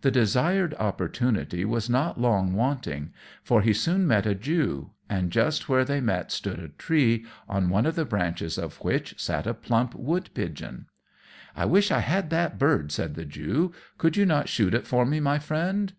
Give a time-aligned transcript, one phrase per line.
[0.00, 3.12] The desired opportunity was not long wanting,
[3.42, 7.68] for he soon met a Jew; and just where they met stood a tree, on
[7.68, 10.86] one of the branches of which sat a plump wood pigeon.
[11.54, 15.04] "I wish I had that bird," said the Jew; "could you not shoot it for
[15.04, 15.92] me, my Friend?"